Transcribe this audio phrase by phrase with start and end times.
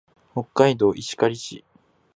[0.33, 1.63] 北海道石狩市